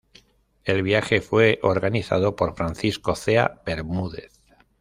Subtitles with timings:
[0.63, 4.41] El viaje fue organizado por Francisco Cea Bermúdez.